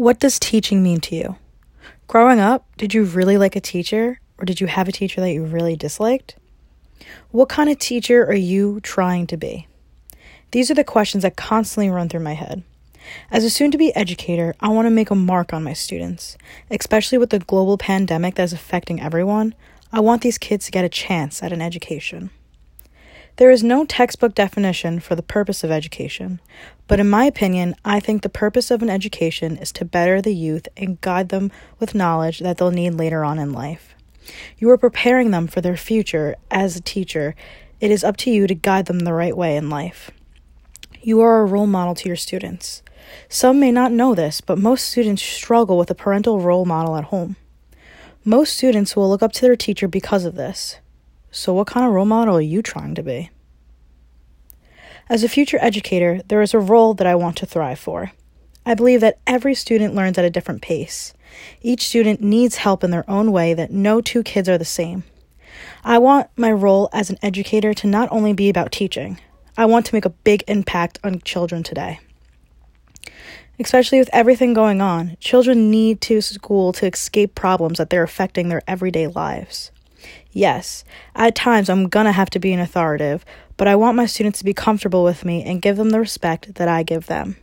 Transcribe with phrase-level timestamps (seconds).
[0.00, 1.36] What does teaching mean to you?
[2.06, 5.32] Growing up, did you really like a teacher, or did you have a teacher that
[5.32, 6.36] you really disliked?
[7.32, 9.68] What kind of teacher are you trying to be?
[10.52, 12.62] These are the questions that constantly run through my head.
[13.30, 16.38] As a soon to be educator, I want to make a mark on my students,
[16.70, 19.54] especially with the global pandemic that is affecting everyone.
[19.92, 22.30] I want these kids to get a chance at an education.
[23.40, 26.42] There is no textbook definition for the purpose of education,
[26.86, 30.34] but in my opinion, I think the purpose of an education is to better the
[30.34, 33.94] youth and guide them with knowledge that they'll need later on in life.
[34.58, 37.34] You are preparing them for their future as a teacher.
[37.80, 40.10] It is up to you to guide them the right way in life.
[41.00, 42.82] You are a role model to your students.
[43.30, 47.04] Some may not know this, but most students struggle with a parental role model at
[47.04, 47.36] home.
[48.22, 50.76] Most students will look up to their teacher because of this.
[51.32, 53.30] So, what kind of role model are you trying to be?
[55.08, 58.12] As a future educator, there is a role that I want to thrive for.
[58.66, 61.14] I believe that every student learns at a different pace.
[61.62, 65.04] Each student needs help in their own way, that no two kids are the same.
[65.84, 69.18] I want my role as an educator to not only be about teaching,
[69.56, 72.00] I want to make a big impact on children today.
[73.58, 78.48] Especially with everything going on, children need to school to escape problems that they're affecting
[78.48, 79.70] their everyday lives.
[80.32, 83.24] Yes, at times I'm gonna have to be an authoritative,
[83.56, 86.54] but I want my students to be comfortable with me and give them the respect
[86.54, 87.36] that I give them.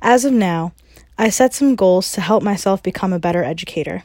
[0.00, 0.72] As of now,
[1.16, 4.02] I set some goals to help myself become a better educator.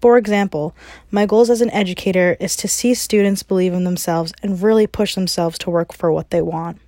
[0.00, 0.76] For example,
[1.10, 5.14] my goals as an educator is to see students believe in themselves and really push
[5.14, 6.78] themselves to work for what they want.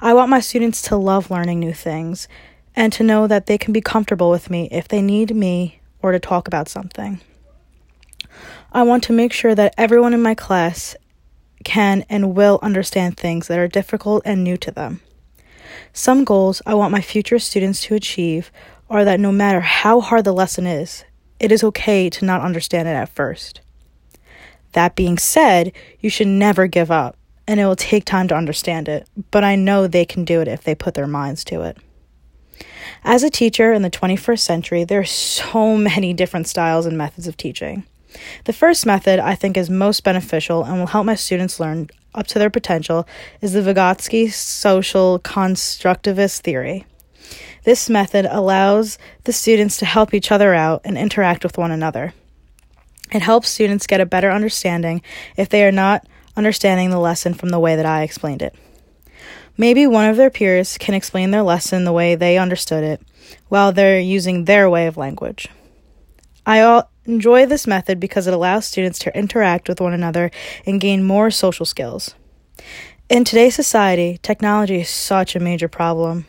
[0.00, 2.28] I want my students to love learning new things
[2.74, 6.12] and to know that they can be comfortable with me if they need me or
[6.12, 7.20] to talk about something.
[8.72, 10.96] I want to make sure that everyone in my class
[11.64, 15.00] can and will understand things that are difficult and new to them.
[15.92, 18.50] Some goals I want my future students to achieve
[18.90, 21.04] are that no matter how hard the lesson is,
[21.40, 23.60] it is okay to not understand it at first.
[24.72, 27.16] That being said, you should never give up,
[27.46, 30.48] and it will take time to understand it, but I know they can do it
[30.48, 31.78] if they put their minds to it.
[33.04, 37.26] As a teacher in the 21st century, there are so many different styles and methods
[37.26, 37.84] of teaching.
[38.44, 42.26] The first method I think is most beneficial and will help my students learn up
[42.28, 43.06] to their potential
[43.40, 46.86] is the Vygotsky social constructivist theory.
[47.64, 52.14] This method allows the students to help each other out and interact with one another.
[53.12, 55.02] It helps students get a better understanding
[55.36, 58.54] if they are not understanding the lesson from the way that I explained it.
[59.56, 63.02] Maybe one of their peers can explain their lesson the way they understood it
[63.48, 65.48] while they're using their way of language.
[66.48, 70.30] I enjoy this method because it allows students to interact with one another
[70.64, 72.14] and gain more social skills.
[73.10, 76.26] In today's society, technology is such a major problem.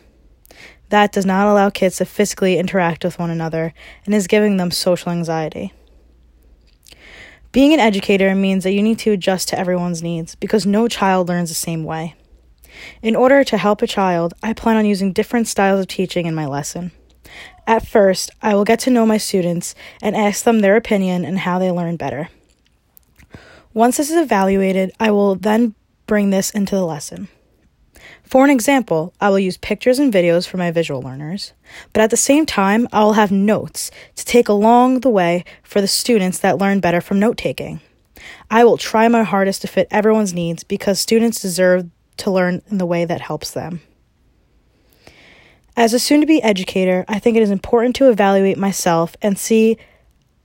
[0.90, 3.72] That does not allow kids to physically interact with one another
[4.04, 5.72] and is giving them social anxiety.
[7.50, 11.30] Being an educator means that you need to adjust to everyone's needs because no child
[11.30, 12.14] learns the same way.
[13.00, 16.34] In order to help a child, I plan on using different styles of teaching in
[16.34, 16.92] my lesson.
[17.66, 21.38] At first, I will get to know my students and ask them their opinion and
[21.38, 22.28] how they learn better.
[23.72, 25.74] Once this is evaluated, I will then
[26.06, 27.28] bring this into the lesson.
[28.24, 31.52] For an example, I will use pictures and videos for my visual learners,
[31.92, 35.80] but at the same time, I will have notes to take along the way for
[35.80, 37.80] the students that learn better from note taking.
[38.50, 42.78] I will try my hardest to fit everyone's needs because students deserve to learn in
[42.78, 43.80] the way that helps them.
[45.80, 49.38] As a soon to be educator, I think it is important to evaluate myself and
[49.38, 49.78] see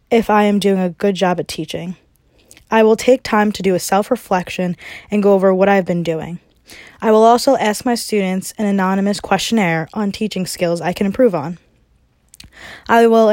[0.09, 1.97] if I am doing a good job at teaching.
[2.71, 4.77] I will take time to do a self reflection
[5.11, 6.39] and go over what I've been doing.
[7.01, 11.35] I will also ask my students an anonymous questionnaire on teaching skills I can improve
[11.35, 11.57] on.
[12.87, 13.27] I will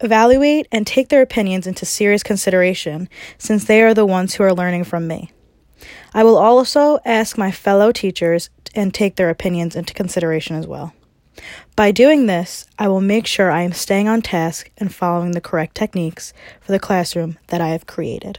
[0.00, 3.08] evaluate and take their opinions into serious consideration
[3.38, 5.30] since they are the ones who are learning from me.
[6.12, 10.92] I will also ask my fellow teachers and take their opinions into consideration as well.
[11.74, 15.40] By doing this, I will make sure I am staying on task and following the
[15.40, 18.38] correct techniques for the classroom that I have created.